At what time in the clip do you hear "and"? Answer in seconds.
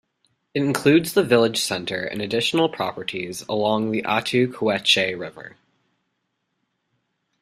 2.03-2.23